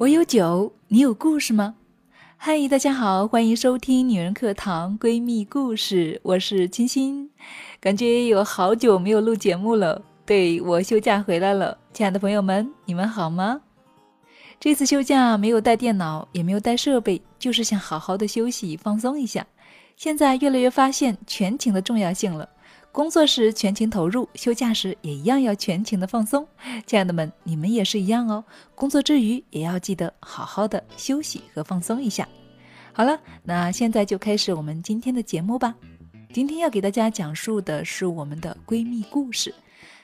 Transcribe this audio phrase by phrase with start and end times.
[0.00, 1.74] 我有酒，你有故事吗？
[2.36, 7.28] 嗨，大家好，欢迎收听女人课堂闺蜜故事，我是清新。
[7.80, 13.60] 感觉有好久没有录节目了，对我休假回来了，亲爱的朋友们，你们好吗？
[14.60, 19.44] 这次休假没有带电脑，也没有带设备，就是想好好的休息放松一下。
[19.96, 22.48] 现在越来越发现全勤的重要性了。
[22.90, 26.46] 工作时全情投入，休假时也一样要全情的放松。
[26.84, 28.44] 亲爱的们，你们也是一样哦。
[28.74, 32.28] 工作之余也要记得好好的休息和放松一下。
[32.92, 35.74] 好了，那现在就开始我们今天的节目吧。
[36.32, 39.54] 今天要给大家讲述的是我们的闺蜜故事。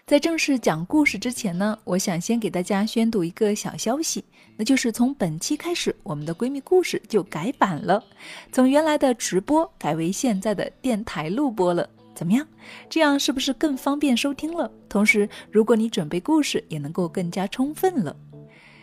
[0.07, 4.23] 在正式讲故事之前呢，我想先给大家宣读一个小消息，
[4.57, 8.05] 那就是从本期开始，我们的闺蜜故事就改版了，
[8.53, 11.89] 从原来的直播改为现在的电台录播了。
[12.15, 12.47] 怎么样？
[12.89, 14.71] 这样是不是更方便收听了？
[14.89, 18.17] 同时，如果你准备故事，也能够更加充分了。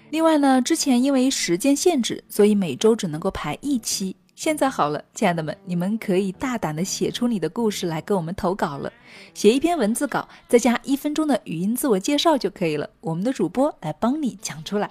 [0.10, 4.16] 另外呢，之前因为时间限制，所以每周只能够排一期。
[4.36, 8.92] 现在好了，亲爱的们，你们可以大胆的写出你的故事来跟我们投稿了。
[9.34, 12.90] 写一篇文字稿，再加一分钟的语音自我介绍就可以了。
[13.02, 14.90] 我们的主播来帮你讲出来。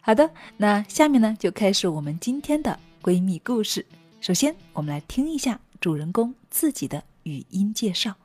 [0.00, 3.84] 好的，那下面呢，就开始我们今天的闺蜜故事。
[4.20, 7.02] 首先，我们来听一下主人公自己的。
[7.24, 8.16] 语音介绍，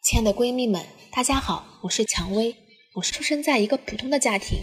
[0.00, 2.54] 亲爱的闺蜜们，大家好，我是蔷薇。
[2.94, 4.60] 我是出生在一个普通的家庭，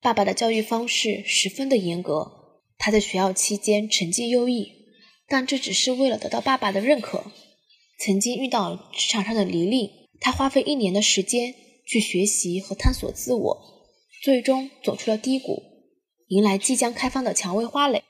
[0.00, 2.62] 爸爸的教育方式十分的严格。
[2.78, 4.72] 他在学校期间成绩优异，
[5.28, 7.30] 但这只是为了得到爸爸的认可。
[7.98, 11.54] 曾经遇到职场上的泥泞，他花费一年的时间
[11.86, 13.86] 去学习和探索自我，
[14.22, 15.62] 最终走出了低谷，
[16.28, 18.02] 迎来即将开放的蔷薇花蕾。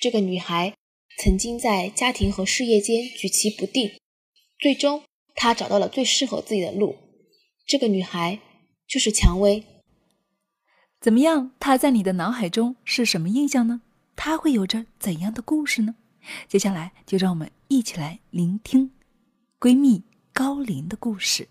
[0.00, 0.74] 这个女孩。
[1.18, 3.90] 曾经在家庭和事业间举棋不定，
[4.58, 5.02] 最终
[5.34, 6.96] 她找到了最适合自己的路。
[7.66, 8.40] 这个女孩
[8.86, 9.64] 就是蔷薇。
[10.98, 11.52] 怎么样？
[11.60, 13.82] 她在你的脑海中是什么印象呢？
[14.16, 15.96] 她会有着怎样的故事呢？
[16.48, 18.90] 接下来就让我们一起来聆听
[19.58, 20.02] 闺蜜
[20.32, 21.48] 高林的故事。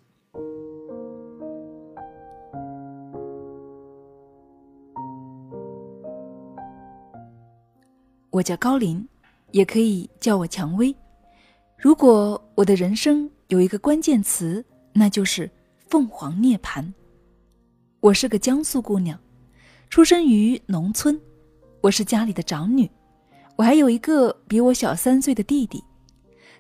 [8.32, 9.08] 我叫高林。
[9.52, 10.96] 也可以叫我蔷薇。
[11.78, 15.50] 如果我的人生有一个关键词，那就是
[15.88, 16.86] 凤凰涅槃。
[18.02, 19.20] 我是个江苏姑娘，
[19.90, 21.20] 出生于农村，
[21.82, 22.90] 我是家里的长女，
[23.56, 25.84] 我还有一个比我小三岁的弟弟。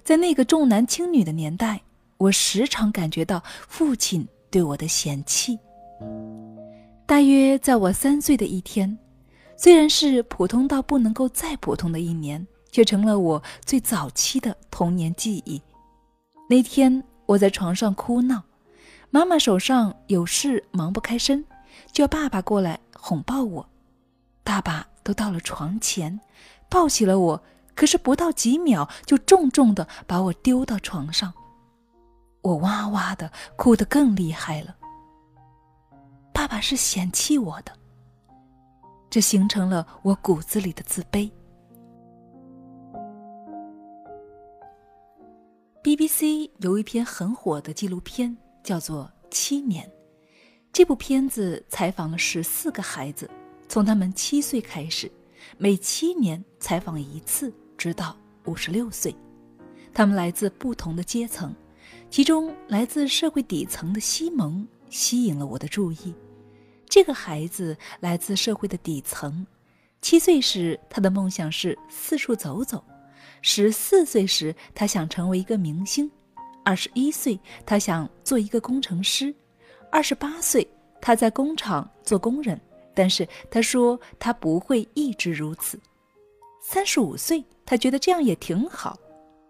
[0.03, 1.81] 在那个重男轻女的年代，
[2.17, 5.59] 我时常感觉到父亲对我的嫌弃。
[7.05, 8.97] 大约在我三岁的一天，
[9.57, 12.45] 虽然是普通到不能够再普通的一年。
[12.71, 15.61] 却成了我最早期的童年记忆。
[16.49, 18.43] 那天我在床上哭闹，
[19.09, 21.45] 妈妈手上有事忙不开身，
[21.91, 23.69] 叫爸爸过来哄抱我。
[24.43, 26.19] 爸爸都到了床前，
[26.69, 27.43] 抱起了我，
[27.75, 31.33] 可是不到几秒就重重的把我丢到床上。
[32.41, 34.75] 我哇哇的哭得更厉害了。
[36.33, 37.73] 爸爸是嫌弃我的，
[39.09, 41.29] 这形成了我骨子里的自卑。
[45.89, 49.83] BBC 有一篇很火的纪录片，叫做《七年》。
[50.71, 53.27] 这部片子采访了十四个孩子，
[53.67, 55.11] 从他们七岁开始，
[55.57, 59.15] 每七年采访一次，直到五十六岁。
[59.91, 61.55] 他们来自不同的阶层，
[62.11, 66.13] 其中来自社会底层的西蒙吸引了我的注意。
[66.85, 69.43] 这个孩子来自社会的底层，
[70.03, 72.85] 七岁时他的梦想是四处走走。
[73.41, 76.09] 十四岁时，他想成为一个明星；
[76.63, 79.33] 二十一岁，他想做一个工程师；
[79.91, 80.67] 二十八岁，
[81.01, 82.59] 他在工厂做工人。
[82.93, 85.79] 但是他说他不会一直如此。
[86.61, 88.93] 三十五岁，他觉得这样也挺好；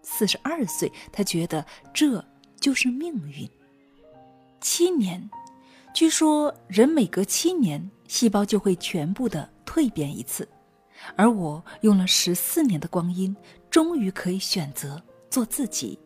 [0.03, 2.23] 四十二岁，他觉得这
[2.59, 3.49] 就是命运。
[4.61, 5.27] 七年，
[5.95, 10.47] 据说人每隔七年，细胞就会全部的蜕变一次。
[11.15, 13.35] 而我用了十四年的光阴，
[13.69, 15.97] 终于可以选择做自己。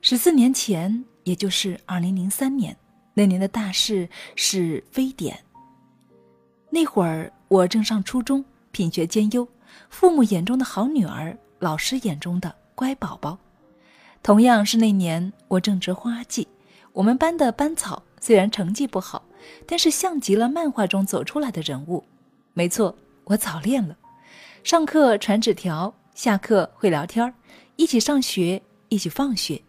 [0.00, 2.76] 十四年前，也就是二零零三年，
[3.14, 5.38] 那年的大事是非典。
[6.70, 9.46] 那会儿我正上初中，品学兼优，
[9.90, 13.38] 父母眼中的好女儿，老师眼中的乖宝宝。
[14.22, 16.46] 同样是那年，我正值花季，
[16.92, 19.24] 我们班的班草虽然成绩不好，
[19.66, 22.04] 但是像极了漫画中走出来的人物。
[22.52, 22.96] 没错。
[23.24, 23.94] 我早恋了，
[24.64, 27.32] 上课传纸条，下课会聊天儿
[27.76, 29.62] 一起上学，一起放学，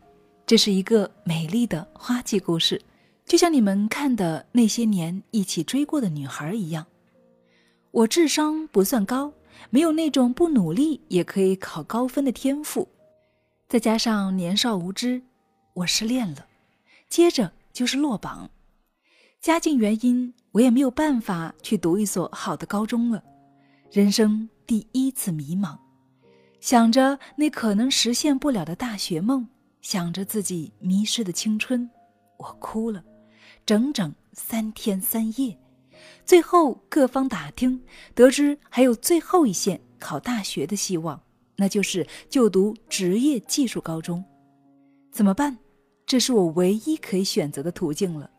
[0.47, 2.81] 这是一个美丽的花季故事，
[3.23, 6.83] 就像你们看的那些年一起追过的女孩一样。
[7.91, 9.31] 我智商不算高，
[9.69, 12.87] 没有那种不努力也可以考高分的天赋，
[13.67, 15.21] 再加上年少无知，
[15.75, 16.47] 我失恋了，
[17.07, 18.49] 接着就是落榜。
[19.39, 23.23] 家境原因，我也没有办法去读一所好的高中了。
[23.91, 25.77] 人生第一次迷茫，
[26.59, 29.47] 想着那可能实现不了的大学梦，
[29.81, 31.89] 想着自己迷失的青春，
[32.37, 33.03] 我哭了，
[33.65, 35.57] 整整三天三夜。
[36.25, 37.81] 最后各方打听，
[38.13, 41.21] 得知还有最后一线考大学的希望，
[41.55, 44.23] 那就是就读职业技术高中。
[45.11, 45.57] 怎么办？
[46.05, 48.29] 这是我唯一可以选择的途径了。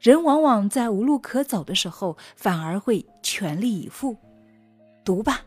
[0.00, 4.16] 人往往在无路可走的时候，反而会全力以赴。
[5.04, 5.44] 读吧，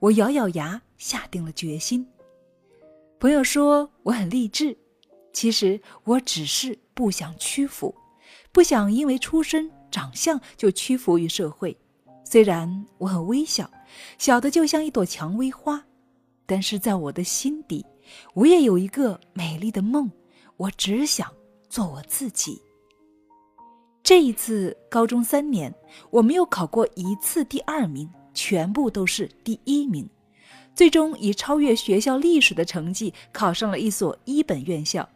[0.00, 2.06] 我咬咬牙，下定了决心。
[3.18, 4.76] 朋友说我很励志，
[5.30, 7.94] 其实我只是不想屈服，
[8.50, 11.76] 不想因为出身长相就屈服于社会。
[12.24, 13.70] 虽然我很微小，
[14.16, 15.84] 小的就像一朵蔷薇花，
[16.46, 17.84] 但是在我的心底，
[18.32, 20.10] 我也有一个美丽的梦。
[20.56, 21.30] 我只想
[21.68, 22.60] 做我自己。
[24.02, 25.74] 这一次高中三年，
[26.10, 28.08] 我没有考过一次第二名。
[28.32, 30.08] 全部都是第一名，
[30.74, 35.08] 最终以超越学校历史的成绩考上了一所一本院校。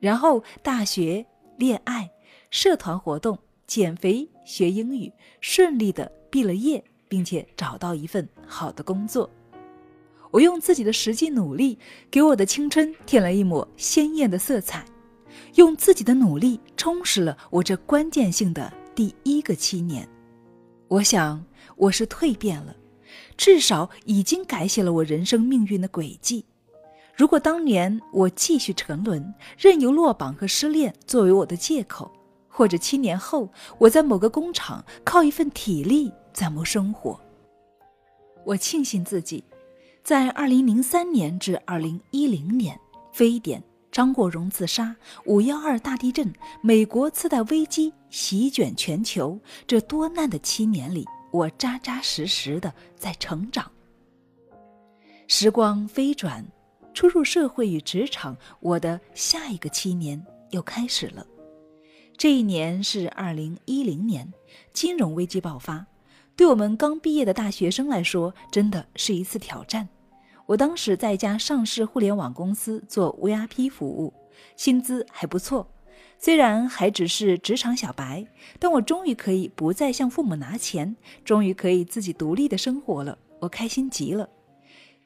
[0.00, 1.24] 然后大学、
[1.58, 2.10] 恋爱、
[2.50, 9.30] 社团活动、减肥、学英语，顺利的毕了业，并且找到一份好的工作。
[10.30, 11.78] 我用自己的实际努力，
[12.10, 14.84] 给我的青春添了一抹鲜艳的色彩，
[15.54, 20.08] 用自己的努力充实了我这关键性的第一个七年。
[20.88, 21.44] 我想。
[21.76, 22.76] 我是蜕变了，
[23.36, 26.44] 至少已经改写了我人生命运的轨迹。
[27.14, 32.10] 如果当年我继续沉沦，任由落榜和失恋作为我的借口，
[32.48, 33.48] 或者七年后
[33.78, 37.20] 我在某个工厂靠一份体力怎么生活？
[38.44, 39.44] 我庆幸自己，
[40.02, 42.78] 在二零零三年至二零一零年，
[43.12, 44.96] 非典、张国荣自杀、
[45.26, 46.32] 五幺二大地震、
[46.62, 51.06] 美国次贷危机席卷全球这多难的七年里。
[51.32, 53.68] 我扎扎实实的在成长。
[55.26, 56.46] 时光飞转，
[56.94, 61.26] 初入社会与职场，我的下一个七年又开始了。
[62.16, 64.32] 这一年是二零一零年，
[64.72, 65.86] 金融危机爆发，
[66.36, 69.88] 对我们刚毕业的大学生来说，真的是一次挑战。
[70.44, 74.12] 我当时在一家上市互联网公司做 VIP 服务，
[74.54, 75.66] 薪资还不错。
[76.24, 78.24] 虽然还只是职场小白，
[78.60, 83.18] 但我终于可以不再向父母拿钱，终于可以自己独立的生活了。
[83.40, 84.28] 我开心极了。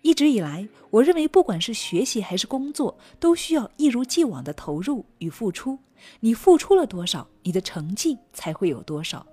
[0.03, 5.79] 一直以来，我认为不管是学习还是工作，都需要一如既往的投入与付出。
[6.21, 9.27] 你付出了多少，你的成绩才会有多少。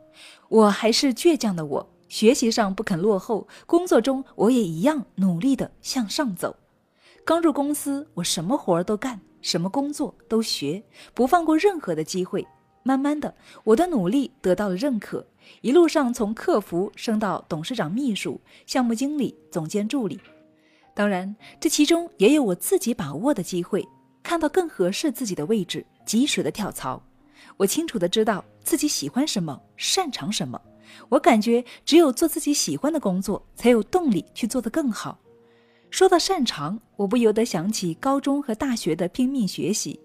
[0.48, 6.56] 我还是倔强的我，学习上不肯落后，工作中我也一样努力的向上走。
[7.26, 9.20] 刚入公司，我什么活儿都干。
[9.44, 12.44] 什么工作都学，不放过任何的机会。
[12.82, 15.26] 慢慢的，我的努力得到了认可，
[15.62, 20.20] 一路上从客服升到董事长秘书、项目经理、总监助理。
[20.94, 23.88] 当然，这其中也有我自己把握的机会，
[24.22, 27.02] 看到更合适自己的位置，及时的跳槽。
[27.56, 30.60] 我清楚的知道自己喜欢什么，擅长什么。
[31.08, 35.18] 我感觉只有做自己喜欢的工作，才有动力去做得更好。
[35.94, 40.00] 说到擅长，我不由得想起高中和大学的拼命学习，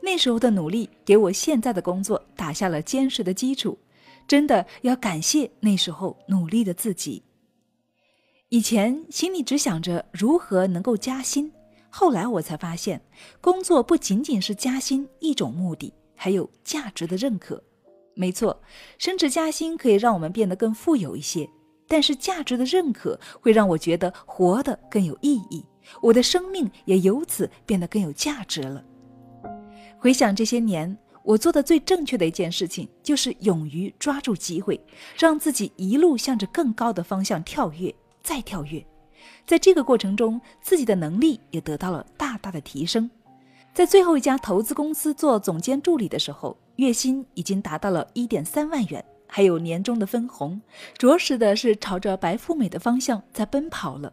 [0.00, 3.78] 那时候的努力给我现在的工作打下了坚实的基础。
[4.26, 7.22] 真的要感谢那时候努力的自己。
[8.48, 11.52] 以前心里只想着如何能够加薪，
[11.90, 12.98] 后来我才发现，
[13.42, 17.62] 工作不仅仅是加薪一种目的，还有价值的认可。
[18.14, 18.58] 没错，
[18.96, 21.46] 升职加薪可以让我们变得更富有一些。
[21.94, 25.64] 但是价值的认可会让我觉得活得更有意义，
[26.02, 28.84] 我的生命也由此变得更有价值了。
[29.96, 34.84] 回想这些年，我做的最正确的一件事情，就是勇于抓住机会，
[35.16, 38.84] 让自己一路向着更高的方向跳跃，再跳跃。
[39.46, 43.08] 在这个过程中，自己的能力也得到了大大的提升。
[43.72, 49.04] 在最后一家投资公司做总监助理的时候，月薪已经达到了一点三万元。
[49.36, 50.62] 还有年终的分红，
[50.96, 54.12] 着实的是朝着白富美的方向在奔跑了。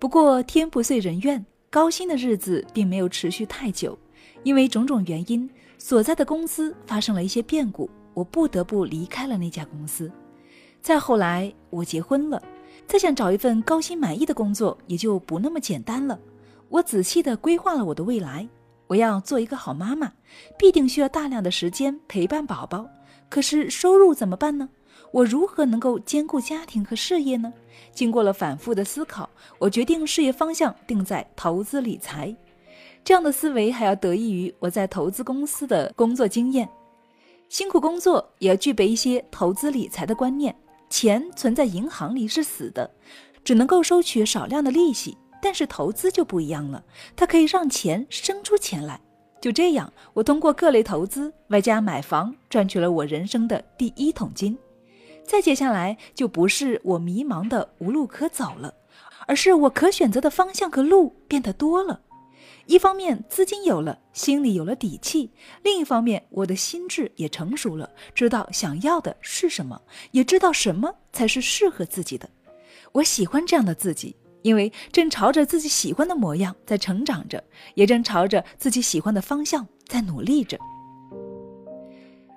[0.00, 3.98] 不过天不遂人愿，高薪的日子并没有持续太久，
[4.42, 5.46] 因为种种原因，
[5.76, 10.10] 所在的公司发生了一些变故，我不得不离开了那家公司。
[10.80, 12.42] 再后来，我结婚了，
[12.86, 16.18] 再想找一份高薪满意的工作也就不那么简单了。
[16.70, 18.48] 我仔细的规划了我的未来，
[18.86, 20.10] 我要做一个好妈妈，
[20.58, 22.88] 必定需要大量的时间陪伴宝宝。
[23.32, 24.68] 可是收入怎么办呢？
[25.10, 27.50] 我如何能够兼顾家庭和事业呢？
[27.94, 32.36] 经过了反复的思考，我决定事业方向定在投资理财。
[33.02, 36.68] 这样的思维还要得益于我在投资公司的工作经验。
[37.48, 40.54] 辛苦工作也要具备一些投资理财的观念。
[40.90, 42.90] 钱存在银行里是死的，
[43.42, 45.16] 只能够收取少量的利息。
[45.40, 46.84] 但是投资就不一样了，
[47.16, 49.00] 它可以让钱生出钱来。
[49.42, 54.56] 就这样，我通过各类投资外加买房，赚取了我人生的第一桶金。
[55.24, 58.72] 再接下来，就不是我迷茫的无路可走了，
[59.26, 62.00] 而是我可选择的方向和路变得多了。
[62.66, 65.28] 一方面资金有了，心里有了底气；
[65.64, 69.82] 另一方面，我的心智也成熟了，知道想要的是什么，
[70.12, 72.30] 也知道什么才是适合自己的。
[72.92, 74.14] 我喜欢这样的自己。
[74.42, 77.42] 因为正朝着自己喜欢的模样在成长着，
[77.74, 80.58] 也正朝着自己喜欢的方向在努力着。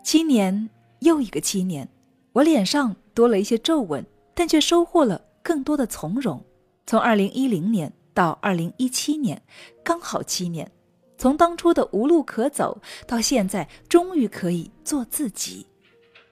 [0.03, 0.69] 七年
[0.99, 1.87] 又一个七年，
[2.31, 6.43] 我脸上多了一些皱纹，但却收获了更多的从容。
[6.85, 9.41] 从二零一零年到二零一七年，
[9.83, 10.71] 刚好七年。
[11.17, 15.65] 从当初的无路可走，到现在终于可以做自己，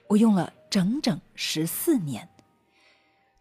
[0.08, 2.28] 我用了整整十四年。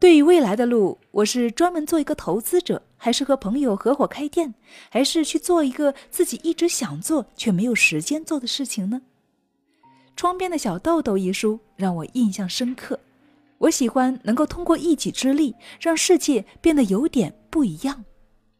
[0.03, 4.53] 对于未来的路，我是专门做一个投资者，还是和朋友合伙开店，
[4.89, 9.01] 还是去做一个自己一直想做却没有时间做的事情呢？
[10.17, 12.99] 《窗边的小豆豆》一书让我印象深刻。
[13.59, 18.03] 我喜欢能够通过一己之力让世界变得有点不一样，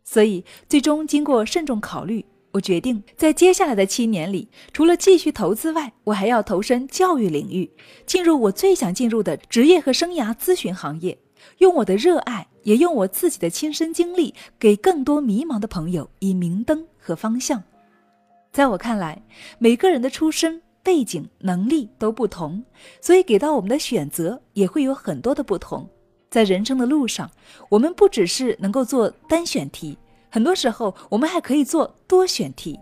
[0.06, 7.70] 所以最终经过慎重考虑，我决定在接下来的七年里，除了继续投资外，我还要投身教育领域，
[8.06, 11.18] 进入我最想进入的职业和生涯咨询行业。
[11.60, 17.62] 用我的热爱，也用我自己的亲身经历，给更多迷茫的朋友以明灯和方向。
[18.52, 19.22] 在我看来，
[19.58, 22.64] 每个人的出身背景、能力都不同，
[23.02, 25.90] 所以给到我们的选择也会有很多的不同。
[26.30, 27.30] 在人生的路上，
[27.70, 29.98] 我们不只是能够做单选题，
[30.30, 32.80] 很多时候我们还可以做多选题。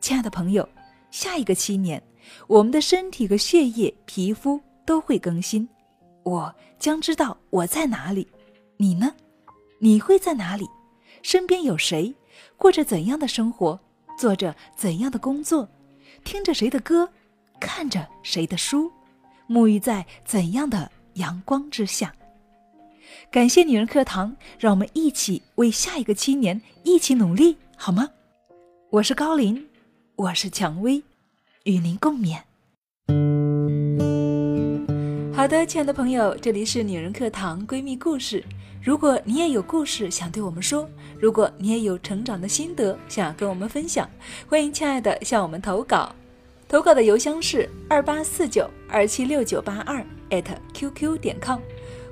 [0.00, 0.68] 亲爱的朋友，
[1.10, 2.02] 下一个七年，
[2.46, 5.68] 我们的身体和血液、皮肤都会更新。
[6.24, 8.26] 我将知道我在哪里，
[8.76, 9.14] 你呢？
[9.78, 10.68] 你会在哪里？
[11.22, 12.14] 身边有谁？
[12.56, 13.78] 过着怎样的生活？
[14.18, 15.68] 做着怎样的工作？
[16.24, 17.08] 听着谁的歌？
[17.58, 18.90] 看着谁的书？
[19.48, 22.14] 沐浴在怎样的阳光之下？
[23.30, 28.08] 感谢女人课堂，让我们一起为下一个七年一起努力，好吗？
[28.90, 29.68] 我是高林，
[30.16, 31.02] 我是蔷薇，
[31.64, 32.40] 与您共勉。
[35.42, 38.44] 好的，亲爱的朋友，这里是女人课堂闺蜜故事。
[38.80, 44.08] 如果你也有故事想对我们说，如果你也有成长的心得想要跟我们分享，
[44.48, 46.14] 欢迎亲爱的向我们投稿。
[46.68, 51.58] 投稿的邮箱是二八四九二七六九八二艾特 qq 点 com，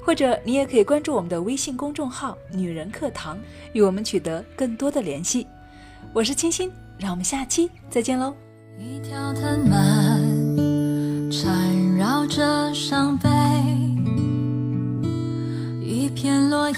[0.04, 3.38] 或者你也可以关注我们的微信公众号“女人课堂”，
[3.72, 5.46] 与我们取得更多的联系。
[6.12, 6.68] 我是清新，
[6.98, 8.34] 让我们下期再见喽。
[8.76, 9.32] 一条
[11.30, 13.28] 缠绕着伤悲，
[15.82, 16.76] 一片落叶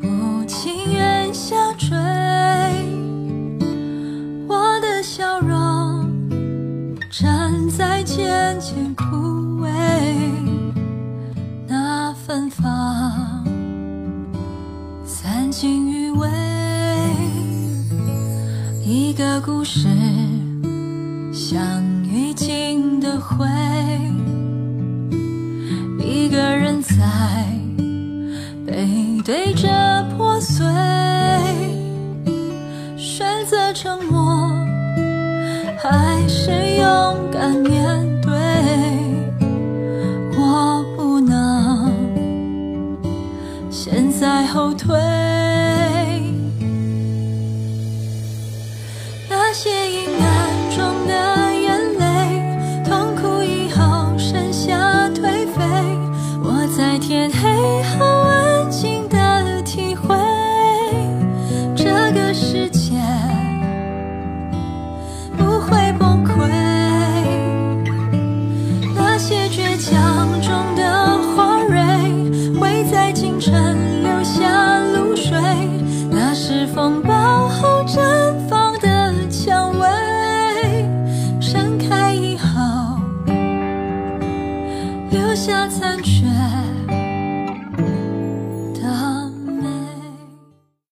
[0.00, 1.90] 不情愿下坠，
[4.48, 6.08] 我的笑容
[7.10, 9.68] 正在渐渐枯萎，
[11.68, 13.44] 那芬芳
[15.04, 16.26] 散尽余味，
[18.82, 19.86] 一个故事。
[21.54, 21.93] 会，
[44.64, 45.03] 后退。